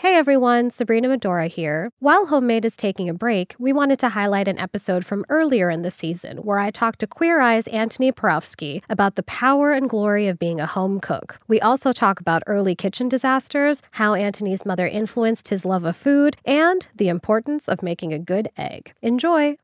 [0.00, 1.92] Hey everyone, Sabrina Medora here.
[1.98, 5.82] While Homemade is taking a break, we wanted to highlight an episode from earlier in
[5.82, 10.26] the season where I talked to Queer Eye's Antoni Porowski about the power and glory
[10.26, 11.38] of being a home cook.
[11.48, 16.38] We also talk about early kitchen disasters, how Antoni's mother influenced his love of food,
[16.46, 18.94] and the importance of making a good egg.
[19.02, 19.58] Enjoy!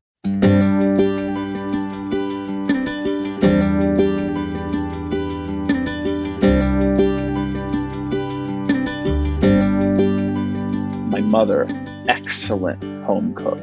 [11.37, 11.67] Mother,
[12.07, 13.61] excellent home cook.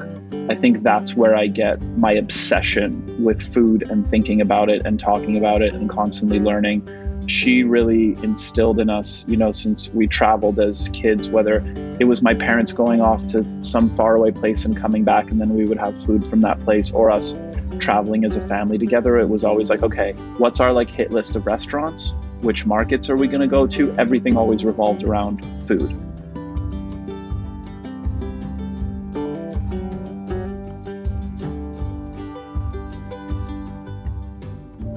[0.49, 2.89] I think that's where I get my obsession
[3.25, 6.89] with food and thinking about it and talking about it and constantly learning.
[7.27, 11.57] She really instilled in us, you know, since we traveled as kids, whether
[11.99, 15.57] it was my parents going off to some faraway place and coming back, and then
[15.57, 17.41] we would have food from that place, or us
[17.81, 19.19] traveling as a family together.
[19.19, 22.15] It was always like, okay, what's our like hit list of restaurants?
[22.41, 23.93] Which markets are we going to go to?
[23.99, 26.01] Everything always revolved around food.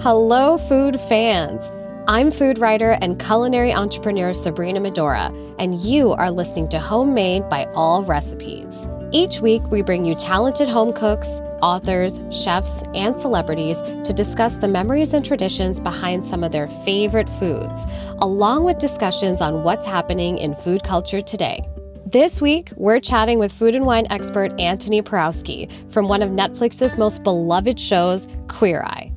[0.10, 1.70] Hello, food fans.
[2.08, 7.66] I'm food writer and culinary entrepreneur Sabrina Medora, and you are listening to Homemade by
[7.76, 8.88] All Recipes.
[9.12, 14.70] Each week, we bring you talented home cooks, authors, chefs, and celebrities to discuss the
[14.70, 17.86] memories and traditions behind some of their favorite foods,
[18.20, 21.60] along with discussions on what's happening in food culture today.
[22.06, 26.98] This week, we're chatting with food and wine expert Antoni Porowski from one of Netflix's
[26.98, 29.12] most beloved shows, Queer Eye.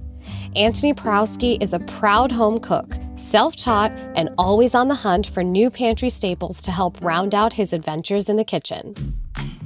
[0.56, 5.44] Antoni Porowski is a proud home cook, self taught, and always on the hunt for
[5.44, 9.16] new pantry staples to help round out his adventures in the kitchen.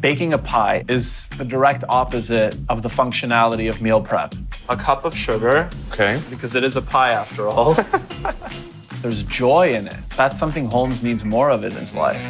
[0.01, 4.35] Baking a pie is the direct opposite of the functionality of meal prep.
[4.69, 5.71] A cup of sugar.
[5.91, 6.21] Okay.
[6.29, 7.73] Because it is a pie after all.
[9.01, 9.97] There's joy in it.
[10.19, 12.21] That's something Holmes needs more of in his life.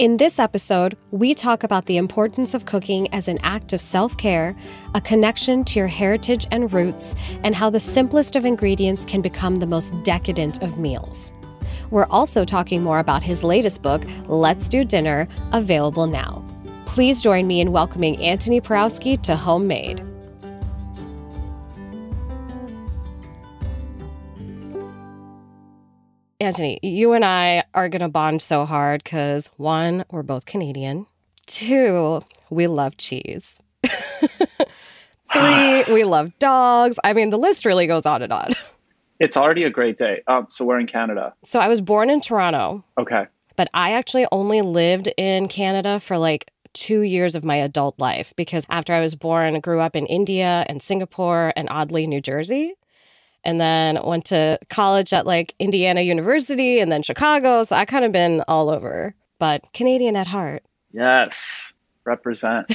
[0.00, 4.16] In this episode, we talk about the importance of cooking as an act of self
[4.16, 4.56] care,
[4.94, 9.56] a connection to your heritage and roots, and how the simplest of ingredients can become
[9.56, 11.34] the most decadent of meals.
[11.90, 16.42] We're also talking more about his latest book, Let's Do Dinner, available now.
[16.86, 20.02] Please join me in welcoming Antoni Porowski to Homemade.
[26.40, 31.06] Antoni, you and I are going to bond so hard because one, we're both Canadian.
[31.46, 33.60] Two, we love cheese.
[35.32, 36.98] Three, we love dogs.
[37.04, 38.50] I mean, the list really goes on and on.
[39.22, 40.22] It's already a great day.
[40.28, 41.34] Um, so we're in Canada.
[41.44, 42.82] So I was born in Toronto.
[42.96, 43.26] Okay.
[43.54, 48.32] But I actually only lived in Canada for like two years of my adult life
[48.34, 52.22] because after I was born, I grew up in India and Singapore and oddly New
[52.22, 52.72] Jersey
[53.44, 57.62] and then went to college at like Indiana University and then Chicago.
[57.62, 60.62] So I kind of been all over, but Canadian at heart.
[60.92, 61.74] Yes,
[62.04, 62.72] represent.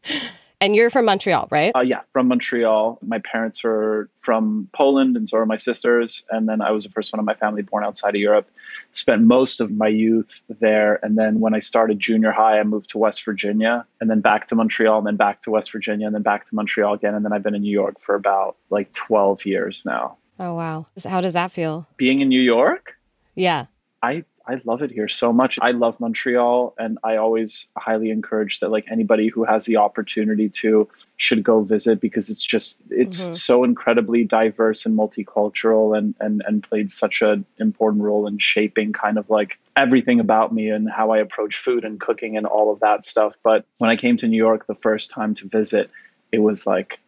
[0.60, 1.72] and you're from Montreal, right?
[1.74, 2.98] Uh, yeah, from Montreal.
[3.02, 6.24] My parents are from Poland, and so are my sisters.
[6.30, 8.48] And then I was the first one in my family born outside of Europe
[8.92, 10.98] spent most of my youth there.
[11.04, 14.46] And then when I started junior high, I moved to West Virginia and then back
[14.48, 17.14] to Montreal and then back to West Virginia and then back to Montreal again.
[17.14, 20.16] And then I've been in New York for about like 12 years now.
[20.38, 20.86] Oh, wow.
[21.04, 21.86] How does that feel?
[21.96, 22.94] Being in New York?
[23.34, 23.66] Yeah.
[24.02, 25.60] I I love it here so much.
[25.62, 30.48] I love Montreal and I always highly encourage that like anybody who has the opportunity
[30.48, 30.88] to
[31.18, 33.32] should go visit because it's just it's mm-hmm.
[33.32, 38.92] so incredibly diverse and multicultural and and and played such an important role in shaping
[38.92, 42.72] kind of like everything about me and how I approach food and cooking and all
[42.72, 43.36] of that stuff.
[43.44, 45.90] But when I came to New York the first time to visit,
[46.32, 46.98] it was like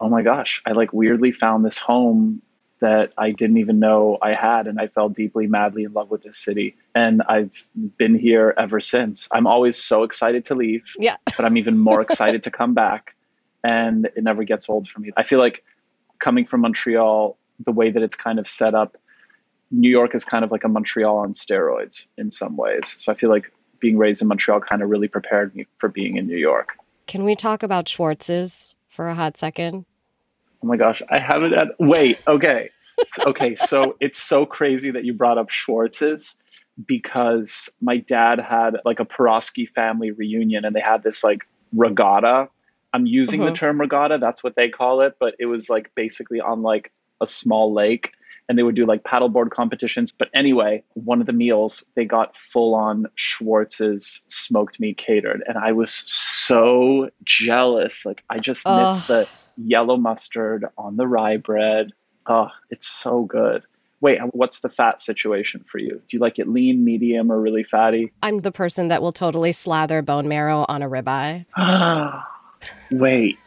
[0.00, 2.42] oh my gosh, I like weirdly found this home
[2.80, 4.66] that I didn't even know I had.
[4.66, 6.76] And I fell deeply, madly in love with this city.
[6.94, 9.28] And I've been here ever since.
[9.32, 10.94] I'm always so excited to leave.
[10.98, 11.16] Yeah.
[11.24, 13.14] but I'm even more excited to come back.
[13.64, 15.10] And it never gets old for me.
[15.16, 15.64] I feel like
[16.18, 18.96] coming from Montreal, the way that it's kind of set up,
[19.70, 22.94] New York is kind of like a Montreal on steroids in some ways.
[22.98, 26.16] So I feel like being raised in Montreal kind of really prepared me for being
[26.16, 26.70] in New York.
[27.06, 29.86] Can we talk about Schwartz's for a hot second?
[30.62, 31.68] Oh my gosh, I haven't had.
[31.78, 32.70] Wait, okay,
[33.26, 33.54] okay.
[33.54, 36.42] So it's so crazy that you brought up Schwartz's
[36.86, 42.48] because my dad had like a Porowski family reunion, and they had this like regatta
[42.96, 43.50] I'm using mm-hmm.
[43.50, 46.92] the term regatta, that's what they call it, but it was like basically on like
[47.20, 48.12] a small lake
[48.48, 50.12] and they would do like paddleboard competitions.
[50.12, 55.58] But anyway, one of the meals they got full on Schwartz's smoked meat catered, and
[55.58, 58.06] I was so jealous.
[58.06, 58.94] Like I just Ugh.
[58.94, 61.92] missed the yellow mustard on the rye bread.
[62.26, 63.64] Oh, it's so good.
[64.00, 66.02] Wait, what's the fat situation for you?
[66.06, 68.12] Do you like it lean, medium, or really fatty?
[68.22, 71.46] I'm the person that will totally slather bone marrow on a ribeye.
[72.90, 73.38] Wait.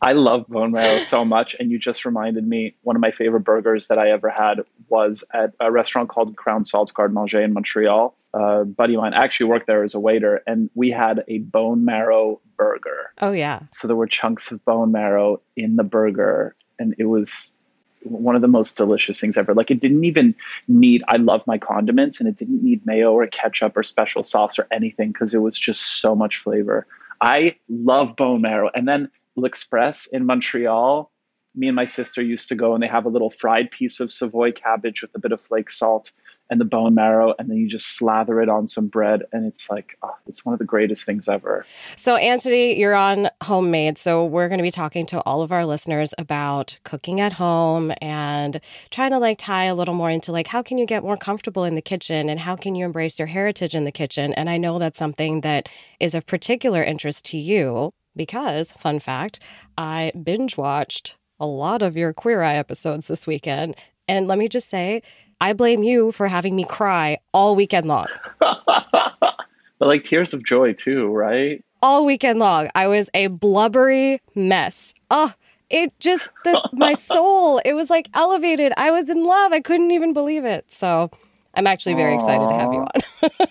[0.00, 1.56] I love bone marrow so much.
[1.58, 5.24] And you just reminded me one of my favorite burgers that I ever had was
[5.32, 8.16] at a restaurant called Crown Salts Garde Manger in Montreal.
[8.34, 12.40] Buddy of mine actually worked there as a waiter, and we had a bone marrow
[12.56, 13.12] burger.
[13.20, 13.60] Oh, yeah.
[13.72, 17.54] So there were chunks of bone marrow in the burger, and it was
[18.02, 19.54] one of the most delicious things ever.
[19.54, 20.34] Like it didn't even
[20.68, 24.58] need, I love my condiments, and it didn't need mayo or ketchup or special sauce
[24.58, 26.86] or anything because it was just so much flavor.
[27.20, 28.70] I love bone marrow.
[28.74, 31.10] And then L'Express in Montreal,
[31.54, 34.10] me and my sister used to go and they have a little fried piece of
[34.12, 36.12] Savoy cabbage with a bit of flake salt
[36.54, 39.68] and the bone marrow, and then you just slather it on some bread, and it's
[39.68, 41.66] like oh, it's one of the greatest things ever.
[41.96, 45.66] So, Antoni, you're on homemade, so we're going to be talking to all of our
[45.66, 48.60] listeners about cooking at home and
[48.90, 51.64] trying to like tie a little more into like how can you get more comfortable
[51.64, 54.32] in the kitchen and how can you embrace your heritage in the kitchen.
[54.34, 55.68] And I know that's something that
[55.98, 59.40] is of particular interest to you because, fun fact,
[59.76, 63.74] I binge watched a lot of your Queer Eye episodes this weekend.
[64.06, 65.02] And let me just say,
[65.40, 68.06] I blame you for having me cry all weekend long.
[68.38, 69.36] but
[69.80, 71.64] like tears of joy too, right?
[71.82, 72.68] All weekend long.
[72.74, 74.94] I was a blubbery mess.
[75.10, 75.32] Oh,
[75.70, 78.72] it just this my soul, it was like elevated.
[78.76, 79.52] I was in love.
[79.52, 80.72] I couldn't even believe it.
[80.72, 81.10] So
[81.54, 82.16] I'm actually very Aww.
[82.16, 82.86] excited to have you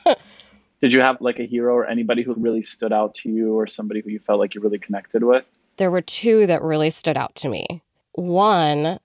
[0.10, 0.16] on.
[0.82, 3.68] Did you have like a hero or anybody who really stood out to you or
[3.68, 5.48] somebody who you felt like you really connected with?
[5.78, 7.82] There were two that really stood out to me.
[8.14, 9.00] One,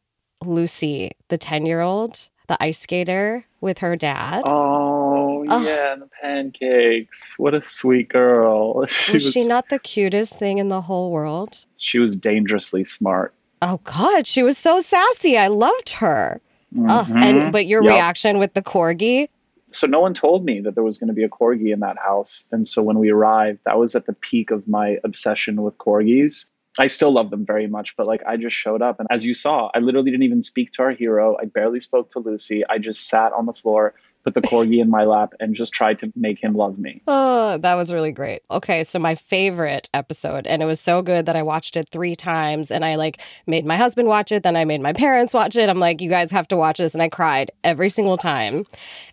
[0.44, 4.42] Lucy, the 10 year old, the ice skater with her dad.
[4.44, 7.38] Oh, yeah, the pancakes.
[7.38, 8.84] What a sweet girl.
[8.88, 11.64] She was, was she not the cutest thing in the whole world?
[11.76, 13.34] She was dangerously smart.
[13.62, 15.38] Oh, God, she was so sassy.
[15.38, 16.40] I loved her.
[16.74, 17.16] Mm-hmm.
[17.16, 17.92] and but your yep.
[17.94, 19.28] reaction with the corgi
[19.70, 21.96] so no one told me that there was going to be a corgi in that
[21.96, 25.78] house and so when we arrived that was at the peak of my obsession with
[25.78, 29.24] corgis i still love them very much but like i just showed up and as
[29.24, 31.36] you saw i literally didn't even speak to our hero.
[31.40, 32.64] I barely spoke to lucy.
[32.66, 33.94] I just sat on the floor
[34.28, 37.02] put the corgi in my lap and just tried to make him love me.
[37.06, 38.42] Oh, that was really great.
[38.50, 42.14] Okay, so my favorite episode, and it was so good that I watched it three
[42.14, 45.56] times and I like made my husband watch it, then I made my parents watch
[45.56, 45.68] it.
[45.68, 46.94] I'm like, you guys have to watch this.
[46.94, 48.66] And I cried every single time.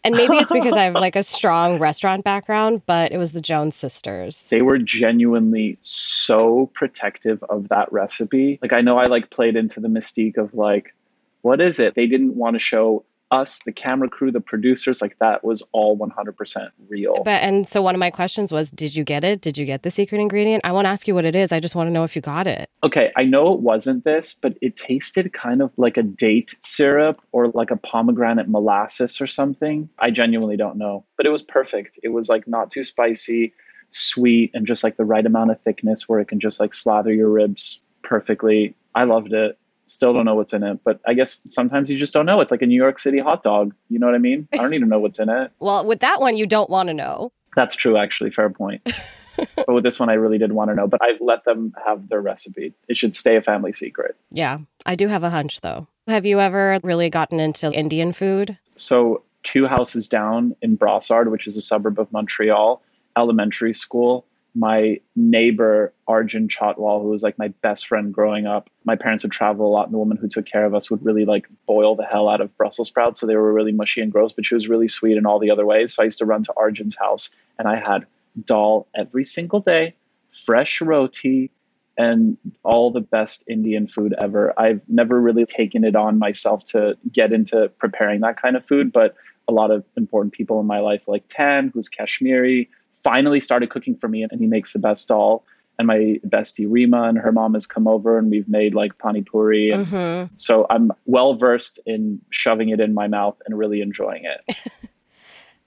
[0.04, 3.42] And maybe it's because I have like a strong restaurant background, but it was the
[3.42, 4.50] Jones sisters.
[4.50, 8.60] They were genuinely so protective of that recipe.
[8.62, 10.94] Like, I know I like played into the mystique of like,
[11.42, 11.96] what is it?
[11.96, 15.98] They didn't want to show us, the camera crew, the producers, like that was all
[15.98, 17.24] 100% real.
[17.24, 19.42] But and so one of my questions was, did you get it?
[19.42, 20.62] Did you get the secret ingredient?
[20.64, 21.52] I won't ask you what it is.
[21.52, 22.70] I just want to know if you got it.
[22.84, 27.22] Okay, I know it wasn't this, but it tasted kind of like a date syrup
[27.32, 29.90] or like a pomegranate molasses or something.
[30.00, 32.00] I genuinely don't know, but it was perfect.
[32.04, 33.54] It was like not too spicy,
[33.92, 37.14] sweet, and just like the right amount of thickness where it can just like slather
[37.14, 38.76] your ribs perfectly.
[38.94, 39.58] I loved it.
[39.88, 42.42] Still don't know what's in it, but I guess sometimes you just don't know.
[42.42, 43.74] It's like a New York City hot dog.
[43.90, 44.48] You know what I mean?
[44.54, 45.52] I don't even know what's in it.
[45.60, 47.32] well, with that one, you don't want to know.
[47.56, 48.32] That's true, actually.
[48.32, 48.82] Fair point.
[49.56, 50.88] but with this one, I really did want to know.
[50.88, 52.74] But I've let them have their recipe.
[52.88, 54.16] It should stay a family secret.
[54.32, 55.88] Yeah, I do have a hunch though.
[56.08, 58.58] Have you ever really gotten into Indian food?
[58.76, 62.82] So, two houses down in Brossard, which is a suburb of Montreal,
[63.18, 68.96] elementary school my neighbor Arjun Chotwal, who was like my best friend growing up, my
[68.96, 71.26] parents would travel a lot, and the woman who took care of us would really
[71.26, 74.34] like boil the hell out of Brussels sprouts, so they were really mushy and gross.
[74.34, 75.94] But she was really sweet in all the other ways.
[75.94, 78.06] So I used to run to Arjun's house, and I had
[78.46, 79.94] dal every single day,
[80.32, 81.52] fresh roti,
[81.98, 84.54] and all the best Indian food ever.
[84.60, 88.92] I've never really taken it on myself to get into preparing that kind of food,
[88.92, 89.16] but
[89.48, 92.70] a lot of important people in my life, like Tan, who's Kashmiri,
[93.04, 95.44] finally started cooking for me and he makes the best dal
[95.78, 99.22] and my bestie Rima and her mom has come over and we've made like pani
[99.22, 99.72] puri.
[99.72, 100.34] And mm-hmm.
[100.38, 104.58] So I'm well versed in shoving it in my mouth and really enjoying it.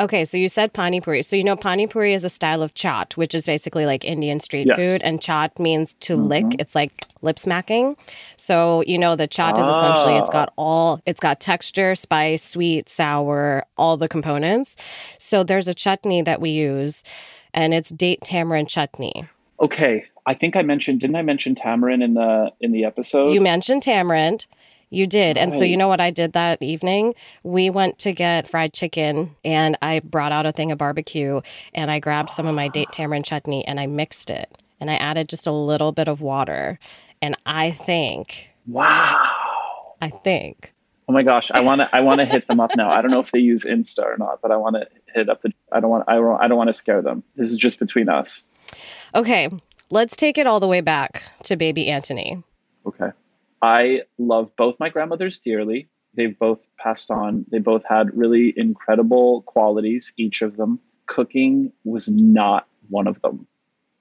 [0.01, 1.25] Okay, so you said pani puri.
[1.25, 4.39] So you know pani puri is a style of chaat, which is basically like Indian
[4.39, 4.79] street yes.
[4.79, 6.29] food, and chaat means to mm-hmm.
[6.29, 6.61] lick.
[6.61, 7.97] It's like lip smacking.
[8.37, 9.61] So you know the chaat oh.
[9.61, 10.63] is essentially it's got ah.
[10.63, 14.77] all it's got texture, spice, sweet, sour, all the components.
[15.19, 17.05] So there's a chutney that we use,
[17.55, 19.27] and it's date tamarind chutney.
[19.61, 23.33] Okay, I think I mentioned didn't I mention tamarind in the in the episode?
[23.33, 24.47] You mentioned tamarind.
[24.91, 25.37] You did.
[25.37, 27.15] And so, you know what I did that evening?
[27.43, 31.43] We went to get fried chicken and I brought out a thing of barbecue
[31.75, 34.95] and I grabbed some of my date tamarind chutney and I mixed it and I
[34.95, 36.79] added just a little bit of water.
[37.21, 38.51] And I think.
[38.67, 39.97] Wow.
[40.01, 40.75] I think.
[41.09, 42.91] Oh my gosh, I want to I want to hit them up now.
[42.91, 45.41] I don't know if they use Insta or not, but I want to hit up
[45.41, 47.23] the I don't want I don't, I don't want to scare them.
[47.35, 48.47] This is just between us.
[49.15, 49.49] Okay,
[49.91, 52.45] let's take it all the way back to baby Antoni.
[52.87, 53.09] Okay.
[53.63, 55.89] I love both my grandmothers dearly.
[56.15, 57.47] They've both passed on.
[57.51, 60.79] They both had really incredible qualities, each of them.
[61.07, 63.47] Cooking was not one of them.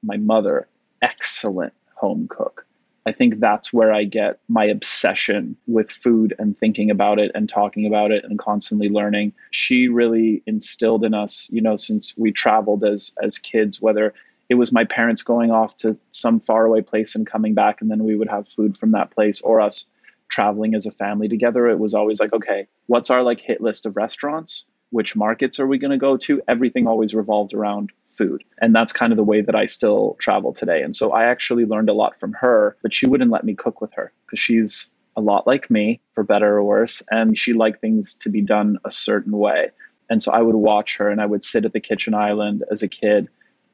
[0.04, 0.68] My mother,
[1.02, 2.67] excellent home cook.
[3.08, 7.48] I think that's where I get my obsession with food and thinking about it and
[7.48, 9.32] talking about it and constantly learning.
[9.52, 14.14] She really instilled in us, you know, since we traveled as as kids, whether
[14.50, 18.04] it was my parents going off to some faraway place and coming back and then
[18.04, 19.90] we would have food from that place or us
[20.30, 23.86] traveling as a family together it was always like okay what's our like hit list
[23.86, 28.44] of restaurants which markets are we going to go to everything always revolved around food
[28.60, 31.66] and that's kind of the way that i still travel today and so i actually
[31.66, 34.94] learned a lot from her but she wouldn't let me cook with her because she's
[35.16, 38.78] a lot like me for better or worse and she liked things to be done
[38.86, 39.70] a certain way
[40.10, 42.82] and so i would watch her and i would sit at the kitchen island as
[42.82, 43.28] a kid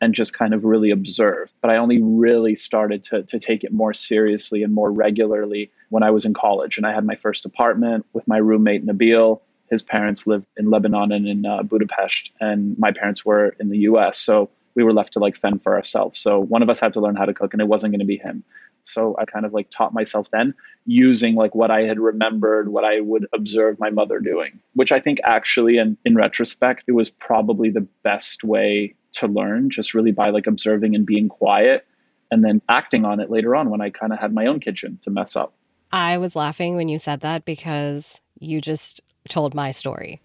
[0.04, 1.50] and just kind of really observe.
[1.62, 6.04] But I only really started to, to take it more seriously and more regularly when
[6.04, 6.76] I was in college.
[6.76, 9.40] And I had my first apartment with my roommate, Nabil.
[9.74, 13.80] His parents lived in Lebanon and in uh, Budapest, and my parents were in the
[13.90, 14.20] US.
[14.20, 16.20] So we were left to like fend for ourselves.
[16.20, 18.06] So one of us had to learn how to cook, and it wasn't going to
[18.06, 18.44] be him.
[18.84, 20.54] So I kind of like taught myself then
[20.86, 25.00] using like what I had remembered, what I would observe my mother doing, which I
[25.00, 30.12] think actually, in, in retrospect, it was probably the best way to learn just really
[30.12, 31.88] by like observing and being quiet
[32.30, 35.00] and then acting on it later on when I kind of had my own kitchen
[35.02, 35.54] to mess up.
[35.92, 40.22] I was laughing when you said that because you just told my story.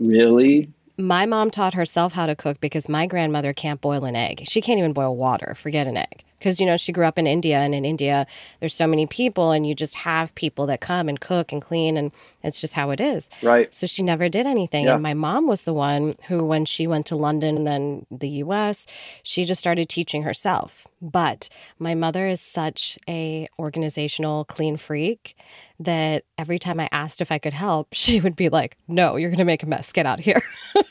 [0.00, 0.68] really?
[0.96, 4.44] My mom taught herself how to cook because my grandmother can't boil an egg.
[4.48, 7.26] She can't even boil water, forget an egg because you know she grew up in
[7.26, 8.26] India and in India
[8.60, 11.96] there's so many people and you just have people that come and cook and clean
[11.96, 13.28] and it's just how it is.
[13.42, 13.72] Right.
[13.74, 14.94] So she never did anything yeah.
[14.94, 18.28] and my mom was the one who when she went to London and then the
[18.28, 18.86] US,
[19.22, 20.86] she just started teaching herself.
[21.00, 25.36] But my mother is such a organizational clean freak
[25.80, 29.30] that every time I asked if I could help, she would be like, "No, you're
[29.30, 29.92] going to make a mess.
[29.92, 30.42] Get out of here."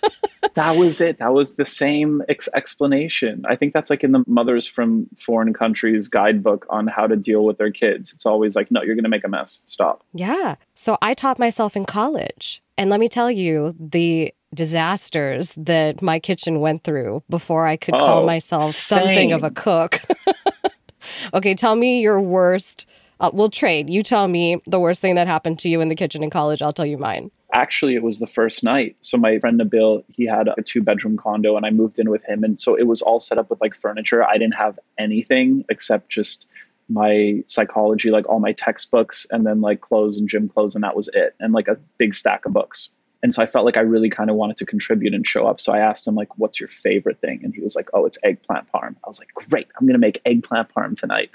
[0.57, 1.19] that was it.
[1.19, 3.45] That was the same ex- explanation.
[3.47, 7.45] I think that's like in the Mothers from Foreign Countries guidebook on how to deal
[7.45, 8.11] with their kids.
[8.11, 9.61] It's always like, no, you're going to make a mess.
[9.67, 10.03] Stop.
[10.13, 10.55] Yeah.
[10.73, 12.63] So I taught myself in college.
[12.75, 17.93] And let me tell you, the disasters that my kitchen went through before I could
[17.93, 18.99] oh, call myself same.
[18.99, 20.01] something of a cook.
[21.35, 22.87] okay, tell me your worst.
[23.19, 23.91] Uh, we'll trade.
[23.91, 26.63] You tell me the worst thing that happened to you in the kitchen in college.
[26.63, 28.95] I'll tell you mine actually it was the first night.
[29.01, 32.23] So my friend nabil he had a two bedroom condo and i moved in with
[32.25, 32.43] him.
[32.43, 34.23] And so it was all set up with like furniture.
[34.23, 36.47] I didn't have anything except just
[36.89, 40.95] my psychology like all my textbooks and then like clothes and gym clothes and that
[40.95, 41.35] was it.
[41.39, 42.91] And like a big stack of books.
[43.23, 45.59] And so i felt like i really kind of wanted to contribute and show up.
[45.61, 47.41] So i asked him like what's your favorite thing?
[47.43, 48.95] And he was like oh it's eggplant parm.
[49.03, 49.67] I was like great.
[49.79, 51.29] I'm going to make eggplant parm tonight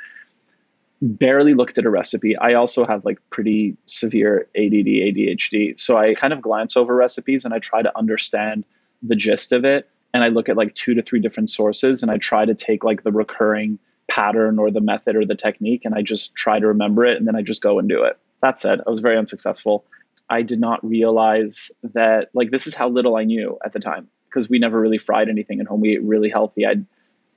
[1.02, 2.36] barely looked at a recipe.
[2.36, 5.78] I also have like pretty severe ADD, ADHD.
[5.78, 8.64] So I kind of glance over recipes and I try to understand
[9.02, 9.90] the gist of it.
[10.14, 12.84] And I look at like two to three different sources and I try to take
[12.84, 16.66] like the recurring pattern or the method or the technique and I just try to
[16.66, 18.16] remember it and then I just go and do it.
[18.40, 19.84] That said, I was very unsuccessful.
[20.30, 24.08] I did not realize that like this is how little I knew at the time
[24.26, 25.80] because we never really fried anything at home.
[25.80, 26.64] We ate really healthy.
[26.64, 26.76] I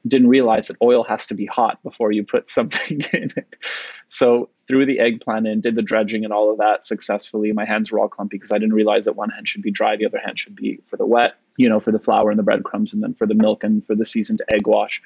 [0.08, 3.56] didn't realize that oil has to be hot before you put something in it.
[4.08, 7.52] So threw the eggplant in, did the dredging and all of that successfully.
[7.52, 9.96] My hands were all clumpy because I didn't realize that one hand should be dry,
[9.96, 12.44] the other hand should be for the wet, you know, for the flour and the
[12.44, 15.02] breadcrumbs, and then for the milk and for the seasoned egg wash.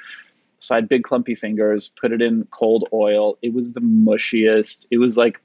[0.59, 3.37] So I had big clumpy fingers, put it in cold oil.
[3.41, 4.87] It was the mushiest.
[4.91, 5.39] It was like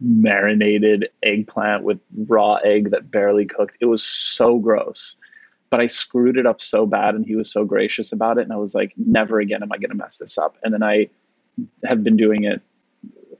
[0.00, 3.78] marinated eggplant with raw egg that barely cooked.
[3.80, 5.16] It was so gross
[5.72, 8.42] but I screwed it up so bad and he was so gracious about it.
[8.42, 10.58] And I was like, never again am I going to mess this up.
[10.62, 11.08] And then I
[11.82, 12.60] have been doing it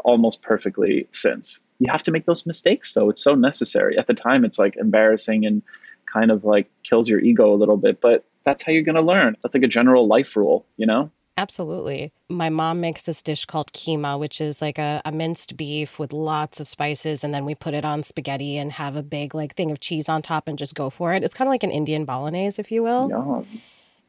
[0.00, 1.60] almost perfectly since.
[1.78, 3.10] You have to make those mistakes though.
[3.10, 3.98] It's so necessary.
[3.98, 5.60] At the time, it's like embarrassing and
[6.10, 9.02] kind of like kills your ego a little bit, but that's how you're going to
[9.02, 9.36] learn.
[9.42, 11.10] That's like a general life rule, you know?
[11.38, 12.12] Absolutely.
[12.28, 16.12] My mom makes this dish called keema, which is like a, a, minced beef with
[16.12, 17.24] lots of spices.
[17.24, 20.08] And then we put it on spaghetti and have a big like thing of cheese
[20.08, 21.24] on top and just go for it.
[21.24, 23.08] It's kind of like an Indian bolognese, if you will.
[23.08, 23.46] Yum.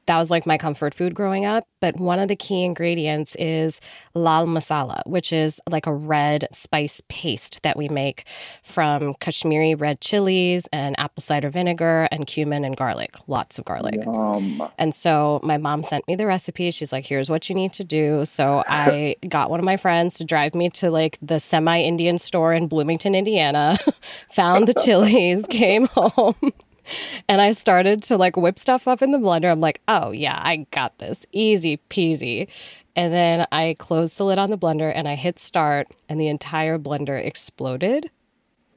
[0.05, 1.65] That was like my comfort food growing up.
[1.79, 3.81] But one of the key ingredients is
[4.13, 8.25] lal masala, which is like a red spice paste that we make
[8.63, 14.03] from Kashmiri red chilies and apple cider vinegar and cumin and garlic, lots of garlic.
[14.05, 14.69] Yum.
[14.77, 16.71] And so my mom sent me the recipe.
[16.71, 18.25] She's like, here's what you need to do.
[18.25, 22.17] So I got one of my friends to drive me to like the semi Indian
[22.17, 23.77] store in Bloomington, Indiana,
[24.31, 26.53] found the chilies, came home.
[27.29, 29.51] And I started to like whip stuff up in the blender.
[29.51, 31.25] I'm like, oh, yeah, I got this.
[31.31, 32.47] Easy peasy.
[32.95, 36.27] And then I closed the lid on the blender and I hit start, and the
[36.27, 38.11] entire blender exploded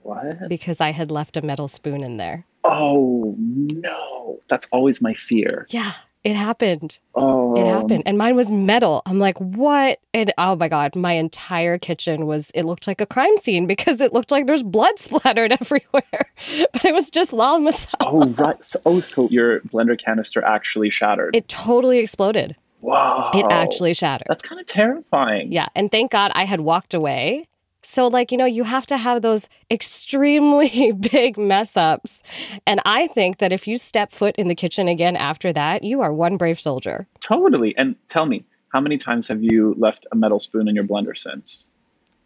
[0.02, 0.48] What?
[0.48, 2.46] because I had left a metal spoon in there.
[2.64, 4.40] Oh no.
[4.48, 5.66] That's always my fear.
[5.70, 5.92] Yeah,
[6.26, 6.98] it happened.
[7.14, 8.02] Oh It happened.
[8.04, 9.00] And mine was metal.
[9.06, 10.00] I'm like, what?
[10.12, 14.00] And oh my God, my entire kitchen was, it looked like a crime scene because
[14.00, 16.32] it looked like there's blood splattered everywhere.
[16.72, 17.94] But it was just lal masala.
[18.00, 18.62] Oh right.
[18.64, 21.36] So, oh, so your blender canister actually shattered.
[21.36, 22.56] It totally exploded.
[22.80, 23.30] wow.
[23.32, 24.26] It actually shattered.
[24.28, 25.52] That's kind of terrifying.
[25.52, 25.68] Yeah.
[25.76, 27.46] And thank God I had walked away.
[27.86, 32.22] So, like, you know, you have to have those extremely big mess ups.
[32.66, 36.00] And I think that if you step foot in the kitchen again after that, you
[36.00, 37.06] are one brave soldier.
[37.20, 37.74] Totally.
[37.78, 41.16] And tell me, how many times have you left a metal spoon in your blender
[41.16, 41.68] since?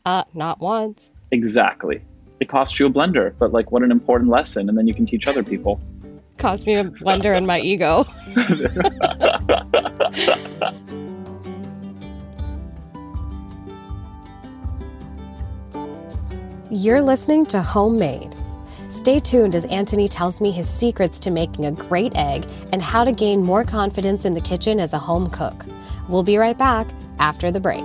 [0.07, 1.11] Uh, not once.
[1.31, 2.01] Exactly.
[2.41, 4.67] It costs you a blender, but like what an important lesson.
[4.71, 5.79] And then you can teach other people.
[6.39, 8.07] Cost me a blender and my ego.
[16.73, 18.33] You're listening to Homemade.
[18.89, 23.03] Stay tuned as Antoni tells me his secrets to making a great egg and how
[23.03, 25.67] to gain more confidence in the kitchen as a home cook.
[26.09, 26.87] We'll be right back
[27.19, 27.85] after the break.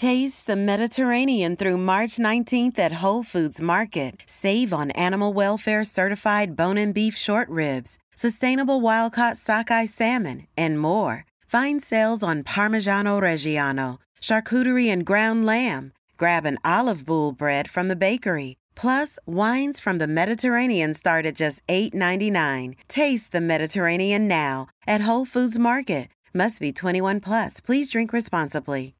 [0.00, 4.16] Taste the Mediterranean through March 19th at Whole Foods Market.
[4.24, 10.46] Save on animal welfare certified bone and beef short ribs, sustainable wild caught sockeye salmon,
[10.56, 11.26] and more.
[11.46, 15.92] Find sales on Parmigiano Reggiano, charcuterie and ground lamb.
[16.16, 18.56] Grab an olive boule bread from the bakery.
[18.74, 22.74] Plus, wines from the Mediterranean start at just $8.99.
[22.88, 26.08] Taste the Mediterranean now at Whole Foods Market.
[26.32, 27.60] Must be 21 plus.
[27.60, 28.94] Please drink responsibly.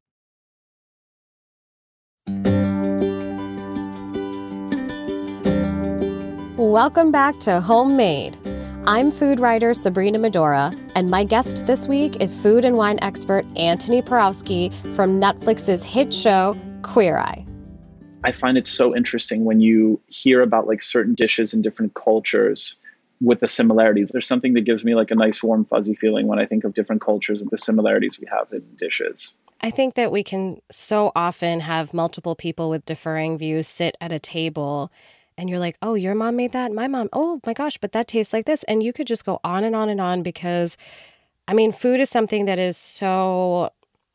[6.71, 8.37] Welcome back to Homemade.
[8.85, 13.45] I'm food writer Sabrina Medora, and my guest this week is food and wine expert
[13.55, 17.45] Antoni Porowski from Netflix's hit show Queer Eye.
[18.23, 22.77] I find it so interesting when you hear about like certain dishes in different cultures
[23.19, 24.11] with the similarities.
[24.11, 26.73] There's something that gives me like a nice warm fuzzy feeling when I think of
[26.73, 29.35] different cultures and the similarities we have in dishes.
[29.59, 34.13] I think that we can so often have multiple people with differing views sit at
[34.13, 34.89] a table
[35.37, 36.71] and you're like, oh, your mom made that?
[36.71, 38.63] My mom, oh my gosh, but that tastes like this.
[38.63, 40.77] And you could just go on and on and on because,
[41.47, 43.71] I mean, food is something that is so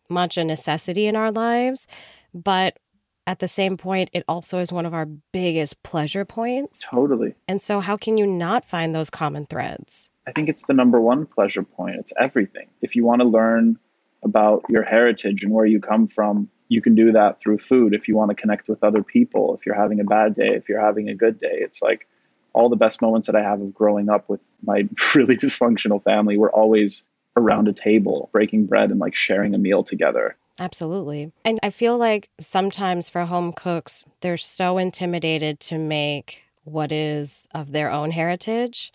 [0.08, 1.86] much a necessity in our lives.
[2.32, 2.78] But
[3.26, 6.86] at the same point, it also is one of our biggest pleasure points.
[6.88, 7.34] Totally.
[7.48, 10.10] And so, how can you not find those common threads?
[10.26, 11.96] I think it's the number one pleasure point.
[11.96, 12.68] It's everything.
[12.82, 13.78] If you want to learn
[14.22, 17.94] about your heritage and where you come from, you can do that through food.
[17.94, 20.68] If you want to connect with other people, if you're having a bad day, if
[20.68, 22.08] you're having a good day, it's like
[22.52, 26.36] all the best moments that I have of growing up with my really dysfunctional family
[26.36, 30.36] were always around a table, breaking bread and like sharing a meal together.
[30.58, 31.32] Absolutely.
[31.44, 37.46] And I feel like sometimes for home cooks, they're so intimidated to make what is
[37.54, 38.92] of their own heritage.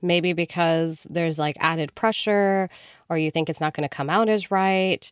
[0.00, 2.70] Maybe because there's like added pressure
[3.08, 5.10] or you think it's not going to come out as right.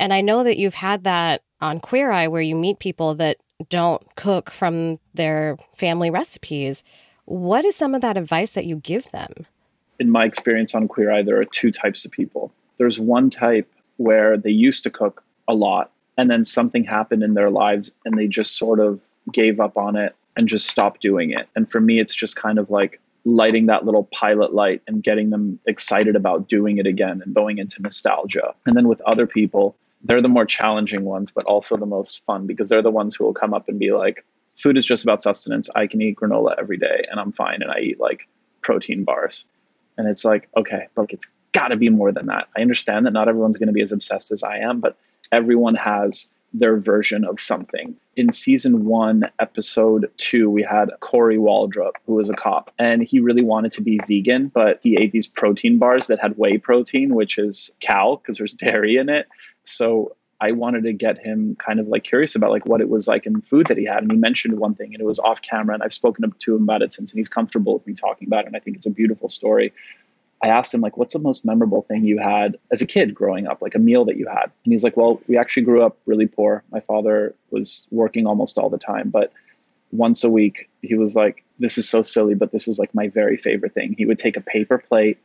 [0.00, 3.38] And I know that you've had that on Queer Eye where you meet people that
[3.68, 6.84] don't cook from their family recipes.
[7.24, 9.46] What is some of that advice that you give them?
[9.98, 12.52] In my experience on Queer Eye, there are two types of people.
[12.76, 17.34] There's one type where they used to cook a lot and then something happened in
[17.34, 21.32] their lives and they just sort of gave up on it and just stopped doing
[21.32, 21.48] it.
[21.56, 25.30] And for me, it's just kind of like lighting that little pilot light and getting
[25.30, 28.54] them excited about doing it again and going into nostalgia.
[28.66, 32.46] And then with other people, they're the more challenging ones, but also the most fun
[32.46, 34.24] because they're the ones who will come up and be like,
[34.56, 35.68] food is just about sustenance.
[35.74, 37.62] I can eat granola every day and I'm fine.
[37.62, 38.28] And I eat like
[38.60, 39.46] protein bars.
[39.96, 42.48] And it's like, okay, but it's got to be more than that.
[42.56, 44.96] I understand that not everyone's going to be as obsessed as I am, but
[45.32, 47.94] everyone has their version of something.
[48.16, 53.20] In season one, episode two, we had Cory Waldrop, who was a cop, and he
[53.20, 57.14] really wanted to be vegan, but he ate these protein bars that had whey protein,
[57.14, 59.28] which is cow because there's dairy in it.
[59.68, 63.08] So I wanted to get him kind of like curious about like what it was
[63.08, 64.02] like in food that he had.
[64.02, 65.74] And he mentioned one thing and it was off camera.
[65.74, 68.44] And I've spoken to him about it since and he's comfortable with me talking about
[68.44, 68.48] it.
[68.48, 69.72] And I think it's a beautiful story.
[70.40, 73.48] I asked him like, what's the most memorable thing you had as a kid growing
[73.48, 74.44] up, like a meal that you had?
[74.64, 76.62] And he's like, well, we actually grew up really poor.
[76.70, 79.32] My father was working almost all the time, but
[79.90, 83.08] once a week he was like, this is so silly, but this is like my
[83.08, 83.96] very favorite thing.
[83.98, 85.18] He would take a paper plate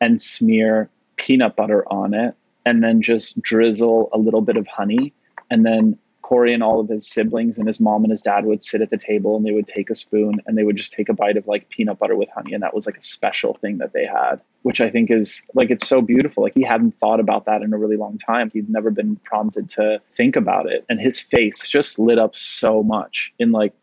[0.00, 5.12] and smear peanut butter on it and then just drizzle a little bit of honey
[5.50, 8.62] and then Cory and all of his siblings and his mom and his dad would
[8.62, 11.08] sit at the table and they would take a spoon and they would just take
[11.08, 12.54] a bite of like peanut butter with honey.
[12.54, 15.70] And that was like a special thing that they had, which I think is like,
[15.70, 16.42] it's so beautiful.
[16.42, 18.50] Like he hadn't thought about that in a really long time.
[18.52, 20.84] He'd never been prompted to think about it.
[20.88, 23.74] And his face just lit up so much in like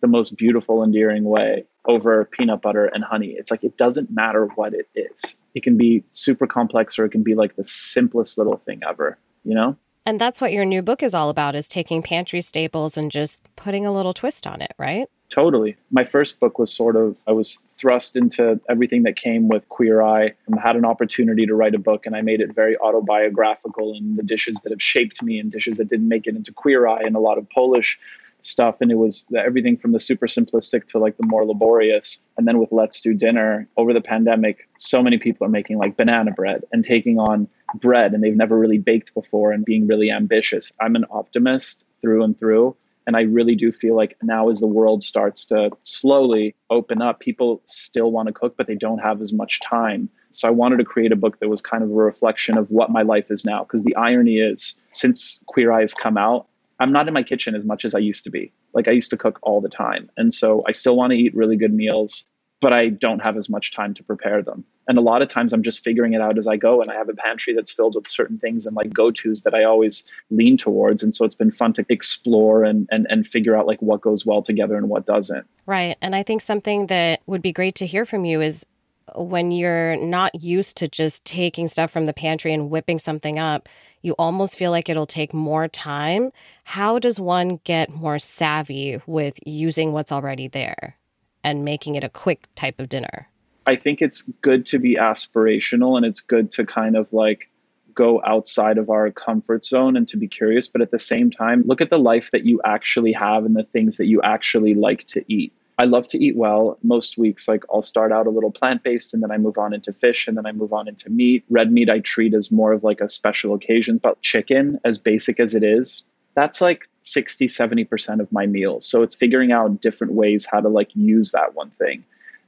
[0.00, 3.34] the most beautiful, endearing way over peanut butter and honey.
[3.38, 5.38] It's like, it doesn't matter what it is.
[5.56, 9.16] It can be super complex or it can be like the simplest little thing ever,
[9.42, 9.74] you know?
[10.04, 13.48] And that's what your new book is all about is taking pantry staples and just
[13.56, 15.08] putting a little twist on it, right?
[15.30, 15.74] Totally.
[15.90, 20.02] My first book was sort of, I was thrust into everything that came with Queer
[20.02, 22.04] Eye and had an opportunity to write a book.
[22.04, 25.78] And I made it very autobiographical and the dishes that have shaped me and dishes
[25.78, 27.98] that didn't make it into Queer Eye and a lot of Polish
[28.40, 32.46] stuff and it was everything from the super simplistic to like the more laborious and
[32.46, 36.30] then with let's do dinner over the pandemic so many people are making like banana
[36.30, 40.72] bread and taking on bread and they've never really baked before and being really ambitious
[40.80, 44.66] i'm an optimist through and through and I really do feel like now, as the
[44.66, 49.20] world starts to slowly open up, people still want to cook, but they don't have
[49.20, 50.10] as much time.
[50.32, 52.90] So I wanted to create a book that was kind of a reflection of what
[52.90, 53.62] my life is now.
[53.62, 57.54] Because the irony is, since Queer Eye has come out, I'm not in my kitchen
[57.54, 58.52] as much as I used to be.
[58.74, 60.10] Like I used to cook all the time.
[60.16, 62.26] And so I still want to eat really good meals,
[62.60, 64.64] but I don't have as much time to prepare them.
[64.88, 66.82] And a lot of times I'm just figuring it out as I go.
[66.82, 69.54] And I have a pantry that's filled with certain things and like go tos that
[69.54, 71.02] I always lean towards.
[71.02, 74.26] And so it's been fun to explore and, and, and figure out like what goes
[74.26, 75.46] well together and what doesn't.
[75.66, 75.96] Right.
[76.02, 78.66] And I think something that would be great to hear from you is
[79.14, 83.68] when you're not used to just taking stuff from the pantry and whipping something up,
[84.06, 86.30] you almost feel like it'll take more time.
[86.64, 90.96] How does one get more savvy with using what's already there
[91.42, 93.28] and making it a quick type of dinner?
[93.66, 97.50] I think it's good to be aspirational and it's good to kind of like
[97.94, 100.68] go outside of our comfort zone and to be curious.
[100.68, 103.64] But at the same time, look at the life that you actually have and the
[103.64, 105.52] things that you actually like to eat.
[105.78, 106.78] I love to eat well.
[106.82, 109.74] Most weeks, like I'll start out a little plant based and then I move on
[109.74, 111.44] into fish and then I move on into meat.
[111.50, 115.38] Red meat I treat as more of like a special occasion, but chicken, as basic
[115.38, 116.02] as it is,
[116.34, 118.86] that's like 60, 70% of my meals.
[118.86, 122.04] So it's figuring out different ways how to like use that one thing.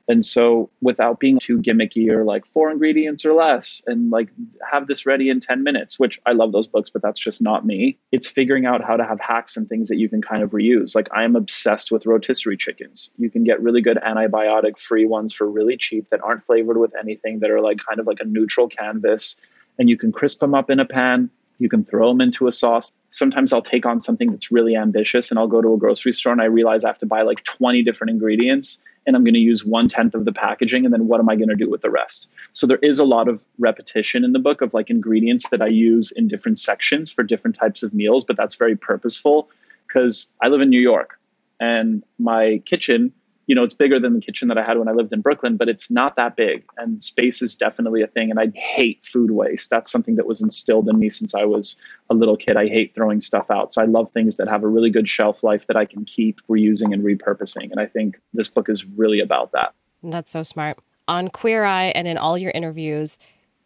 [0.09, 4.31] And so without being too gimmicky or like four ingredients or less and like
[4.71, 7.67] have this ready in 10 minutes, which I love those books, but that's just not
[7.67, 7.99] me.
[8.11, 10.95] It's figuring out how to have hacks and things that you can kind of reuse.
[10.95, 13.11] Like I am obsessed with rotisserie chickens.
[13.19, 16.95] You can get really good antibiotic free ones for really cheap that aren't flavored with
[16.99, 19.39] anything that are like kind of like a neutral canvas.
[19.79, 21.29] And you can crisp them up in a pan.
[21.59, 22.91] You can throw them into a sauce.
[23.11, 26.33] Sometimes I'll take on something that's really ambitious and I'll go to a grocery store
[26.33, 29.41] and I realize I have to buy like 20 different ingredients and I'm going to
[29.41, 30.85] use one tenth of the packaging.
[30.85, 32.31] And then what am I going to do with the rest?
[32.53, 35.69] So there is a lot of repetition in the book of like ingredients that I
[35.69, 39.49] use in different sections for different types of meals, but that's very purposeful
[39.87, 41.19] because I live in New York
[41.59, 43.11] and my kitchen
[43.49, 45.57] you know, it's bigger than the kitchen that I had when I lived in Brooklyn,
[45.57, 46.65] but it's not that big.
[46.77, 48.31] And space is definitely a thing.
[48.31, 49.71] And I hate food waste.
[49.71, 51.79] That's something that was instilled in me since I was
[52.11, 52.59] a little kid.
[52.59, 53.73] I hate throwing stuff out.
[53.73, 56.47] So I love things that have a really good shelf life that I can keep
[56.47, 57.71] reusing and repurposing.
[57.71, 59.73] And I think this book is really about that.
[60.03, 60.79] That's so smart.
[61.09, 63.19] On Queer Eye and in all your interviews,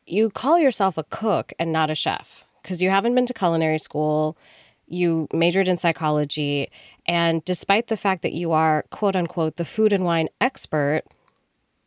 [0.06, 3.78] you call yourself a cook and not a chef because you haven't been to culinary
[3.78, 4.36] school
[4.92, 6.70] you majored in psychology.
[7.12, 11.02] And despite the fact that you are, quote unquote, the food and wine expert,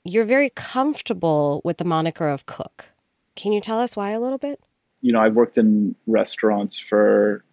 [0.04, 2.90] you're very comfortable with the moniker of cook.
[3.36, 4.60] Can you tell us why a little bit?
[5.02, 7.44] You know, I've worked in restaurants for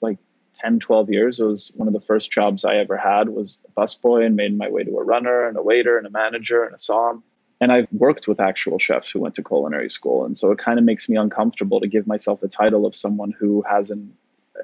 [0.00, 0.16] like
[0.54, 1.38] 10, 12 years.
[1.38, 4.56] It was one of the first jobs I ever had was a busboy and made
[4.56, 7.22] my way to a runner and a waiter and a manager and a som.
[7.60, 10.24] And I've worked with actual chefs who went to culinary school.
[10.24, 13.32] And so it kind of makes me uncomfortable to give myself the title of someone
[13.38, 14.14] who has an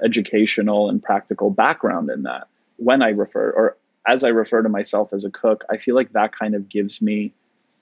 [0.03, 2.49] educational and practical background in that.
[2.77, 6.13] When I refer, or as I refer to myself as a cook, I feel like
[6.13, 7.33] that kind of gives me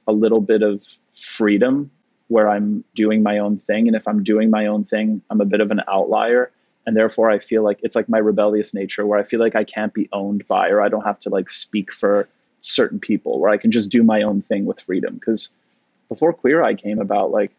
[0.07, 1.91] a little bit of freedom
[2.29, 3.87] where I'm doing my own thing.
[3.87, 6.51] And if I'm doing my own thing, I'm a bit of an outlier.
[6.87, 9.65] And therefore, I feel like it's like my rebellious nature where I feel like I
[9.65, 12.29] can't be owned by or I don't have to like speak for
[12.61, 15.15] certain people, where I can just do my own thing with freedom.
[15.15, 15.51] Because
[16.09, 17.53] before Queer Eye came about, like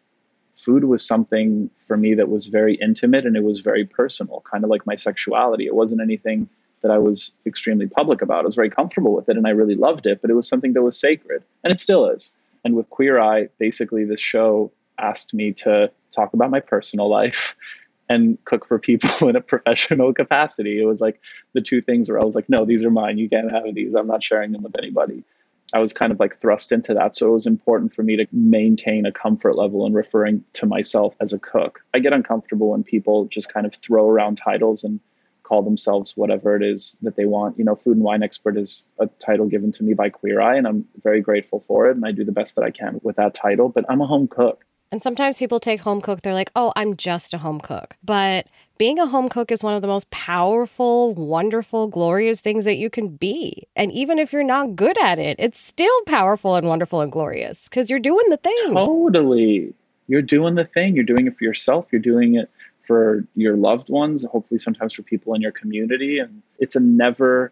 [0.56, 4.64] food was something for me that was very intimate and it was very personal, kind
[4.64, 5.66] of like my sexuality.
[5.66, 6.48] It wasn't anything
[6.82, 8.40] that I was extremely public about.
[8.40, 10.72] I was very comfortable with it and I really loved it, but it was something
[10.72, 11.42] that was sacred.
[11.62, 12.30] And it still is.
[12.64, 17.54] And with Queer Eye, basically, this show asked me to talk about my personal life
[18.08, 20.80] and cook for people in a professional capacity.
[20.80, 21.20] It was like
[21.52, 23.18] the two things where I was like, no, these are mine.
[23.18, 23.94] You can't have these.
[23.94, 25.22] I'm not sharing them with anybody.
[25.72, 27.16] I was kind of like thrust into that.
[27.16, 31.16] So it was important for me to maintain a comfort level in referring to myself
[31.20, 31.80] as a cook.
[31.92, 35.00] I get uncomfortable when people just kind of throw around titles and
[35.42, 37.58] call themselves whatever it is that they want.
[37.58, 40.56] You know, food and wine expert is a title given to me by Queer Eye,
[40.56, 41.96] and I'm very grateful for it.
[41.96, 43.68] And I do the best that I can with that title.
[43.68, 44.64] But I'm a home cook.
[44.92, 47.96] And sometimes people take home cook, they're like, oh, I'm just a home cook.
[48.04, 48.46] But
[48.78, 52.90] being a home cook is one of the most powerful, wonderful, glorious things that you
[52.90, 53.66] can be.
[53.74, 57.68] And even if you're not good at it, it's still powerful and wonderful and glorious
[57.68, 58.74] because you're doing the thing.
[58.74, 59.74] Totally.
[60.08, 60.94] You're doing the thing.
[60.94, 61.88] You're doing it for yourself.
[61.90, 62.50] You're doing it
[62.82, 66.18] for your loved ones, hopefully sometimes for people in your community.
[66.18, 67.50] And it's a never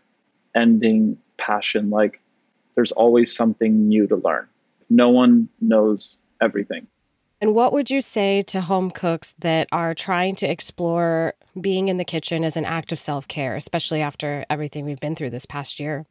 [0.54, 1.90] ending passion.
[1.90, 2.20] Like
[2.76, 4.46] there's always something new to learn.
[4.90, 6.86] No one knows everything.
[7.40, 11.98] And what would you say to home cooks that are trying to explore being in
[11.98, 15.46] the kitchen as an act of self care, especially after everything we've been through this
[15.46, 16.06] past year?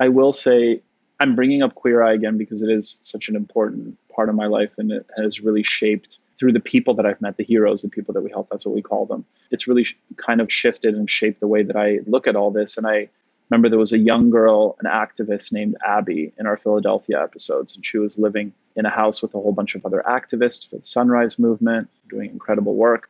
[0.00, 0.82] I will say
[1.20, 4.46] I'm bringing up Queer Eye again because it is such an important part of my
[4.46, 7.88] life and it has really shaped through the people that I've met, the heroes, the
[7.88, 9.24] people that we help, that's what we call them.
[9.50, 12.76] It's really kind of shifted and shaped the way that I look at all this.
[12.76, 13.08] And I
[13.50, 17.84] remember there was a young girl, an activist named Abby in our Philadelphia episodes, and
[17.84, 20.84] she was living in a house with a whole bunch of other activists for the
[20.84, 23.08] Sunrise Movement, doing incredible work.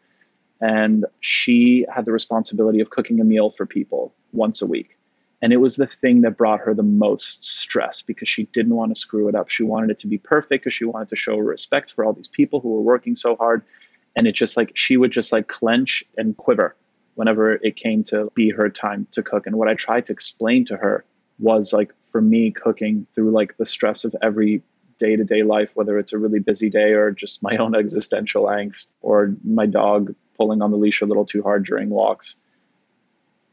[0.61, 4.97] And she had the responsibility of cooking a meal for people once a week.
[5.43, 8.95] And it was the thing that brought her the most stress because she didn't want
[8.95, 9.51] to screw it up.
[9.51, 12.29] She wanted it to be perfect because she wanted to show respect for all these
[12.29, 13.63] people who were working so hard.
[14.17, 16.75] And it just like she would just like clench and quiver
[17.17, 19.47] whenever it came to be her time to cook.
[19.47, 21.05] And what I tried to explain to her
[21.39, 24.63] was like for me cooking through like the stress of every
[24.99, 28.45] day to day life, whether it's a really busy day or just my own existential
[28.45, 32.37] angst or my dog pulling on the leash a little too hard during walks.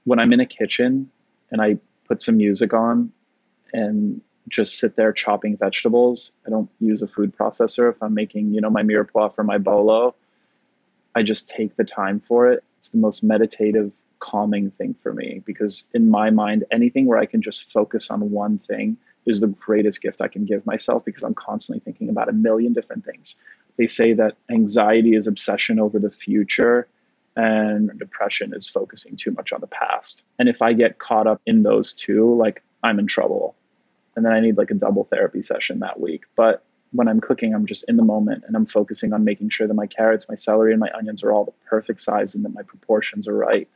[0.06, 1.10] When I'm in a kitchen,
[1.54, 3.14] and I put some music on
[3.72, 6.34] and just sit there chopping vegetables.
[6.46, 9.58] I don't use a food processor if I'm making, you know, my mirepoix for my
[9.58, 10.16] bolo.
[11.16, 12.64] I just take the time for it.
[12.84, 17.26] It's the most meditative, calming thing for me because in my mind, anything where I
[17.26, 21.24] can just focus on one thing is the greatest gift I can give myself because
[21.24, 23.38] I'm constantly thinking about a million different things.
[23.78, 26.90] They say that anxiety is obsession over the future
[27.38, 30.26] and depression is focusing too much on the past.
[30.38, 33.56] And if I get caught up in those two, like I'm in trouble.
[34.18, 36.24] And then I need like a double therapy session that week.
[36.36, 39.68] But when I'm cooking, I'm just in the moment and I'm focusing on making sure
[39.68, 42.54] that my carrots, my celery, and my onions are all the perfect size and that
[42.54, 43.68] my proportions are right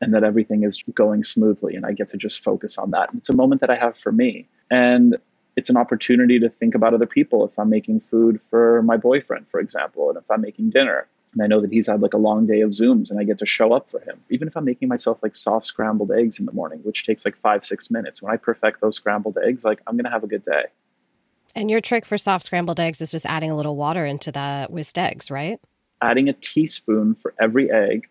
[0.00, 1.74] and that everything is going smoothly.
[1.74, 3.10] And I get to just focus on that.
[3.10, 4.46] And it's a moment that I have for me.
[4.70, 5.16] And
[5.56, 9.48] it's an opportunity to think about other people if I'm making food for my boyfriend,
[9.48, 12.18] for example, and if I'm making dinner and I know that he's had like a
[12.18, 14.20] long day of Zooms and I get to show up for him.
[14.30, 17.36] Even if I'm making myself like soft scrambled eggs in the morning, which takes like
[17.36, 20.28] five, six minutes, when I perfect those scrambled eggs, like I'm going to have a
[20.28, 20.64] good day.
[21.54, 24.66] And your trick for soft scrambled eggs is just adding a little water into the
[24.70, 25.58] whisked eggs, right?
[26.02, 28.08] Adding a teaspoon for every egg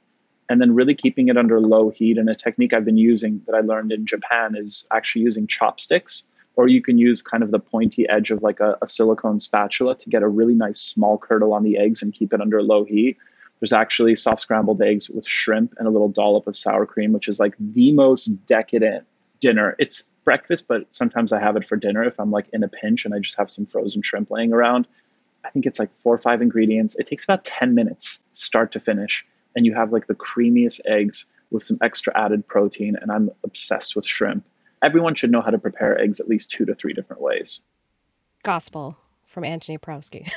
[0.49, 2.17] and then really keeping it under low heat.
[2.17, 6.23] And a technique I've been using that I learned in Japan is actually using chopsticks
[6.57, 9.95] or you can use kind of the pointy edge of like a, a, silicone spatula
[9.95, 12.83] to get a really nice small curdle on the eggs and keep it under low
[12.83, 13.15] heat.
[13.59, 17.27] There's actually soft scrambled eggs with shrimp and a little dollop of sour cream, which
[17.27, 19.05] is like the most decadent
[19.39, 19.75] dinner.
[19.79, 23.05] It's breakfast, but sometimes I have it for dinner if I'm like in a pinch
[23.05, 24.87] and I just have some frozen shrimp laying around.
[25.45, 26.95] I think it's like four or five ingredients.
[26.97, 31.25] It takes about 10 minutes, start to finish, and you have like the creamiest eggs
[31.51, 32.97] with some extra added protein.
[33.01, 34.43] And I'm obsessed with shrimp
[34.81, 37.61] everyone should know how to prepare eggs at least two to three different ways.
[38.43, 40.29] Gospel from Antoni Porowski.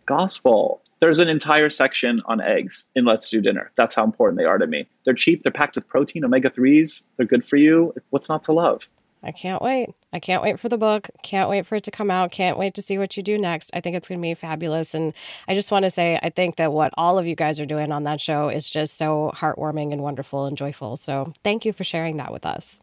[0.06, 0.82] Gospel.
[1.02, 3.72] There's an entire section on eggs in Let's Do Dinner.
[3.74, 4.86] That's how important they are to me.
[5.02, 7.92] They're cheap, they're packed with protein, omega 3s, they're good for you.
[8.10, 8.88] What's not to love?
[9.24, 9.90] I can't wait.
[10.12, 11.10] I can't wait for the book.
[11.24, 12.30] Can't wait for it to come out.
[12.30, 13.72] Can't wait to see what you do next.
[13.74, 14.94] I think it's going to be fabulous.
[14.94, 15.12] And
[15.48, 17.90] I just want to say, I think that what all of you guys are doing
[17.90, 20.96] on that show is just so heartwarming and wonderful and joyful.
[20.96, 22.80] So thank you for sharing that with us.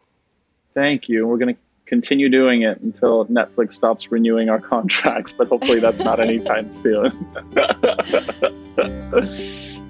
[0.73, 1.25] Thank you.
[1.25, 6.01] We're going to continue doing it until Netflix stops renewing our contracts, but hopefully that's
[6.01, 7.11] not anytime soon.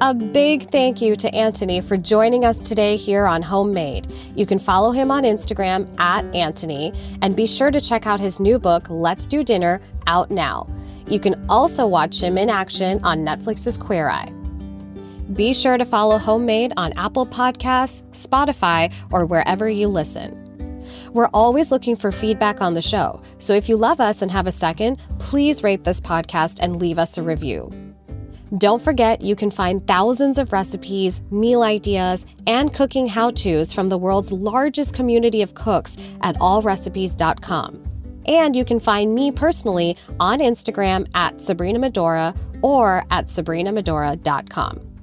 [0.00, 4.12] A big thank you to Antoni for joining us today here on Homemade.
[4.36, 8.38] You can follow him on Instagram at Antoni and be sure to check out his
[8.38, 10.68] new book, Let's Do Dinner, out now.
[11.08, 14.43] You can also watch him in action on Netflix's Queer Eye.
[15.32, 20.40] Be sure to follow Homemade on Apple Podcasts, Spotify, or wherever you listen.
[21.12, 24.46] We're always looking for feedback on the show, so if you love us and have
[24.46, 27.70] a second, please rate this podcast and leave us a review.
[28.58, 33.88] Don't forget, you can find thousands of recipes, meal ideas, and cooking how to's from
[33.88, 37.82] the world's largest community of cooks at allrecipes.com.
[38.26, 44.93] And you can find me personally on Instagram at Sabrina Medora or at sabrinamedora.com.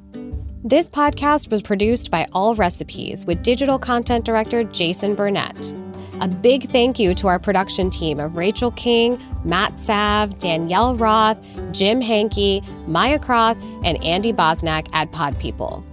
[0.64, 5.74] This podcast was produced by Allrecipes with digital content director Jason Burnett.
[6.22, 11.40] A big thank you to our production team of Rachel King, Matt Sav, Danielle Roth,
[11.72, 15.84] Jim Hankey, Maya Croth, and Andy Bosnack at Pod People.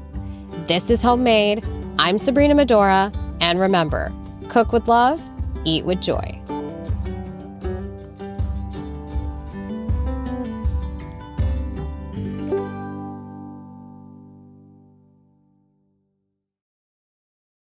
[0.66, 1.64] This is Homemade.
[1.98, 4.12] I'm Sabrina Medora, and remember
[4.50, 5.26] cook with love,
[5.64, 6.38] eat with joy.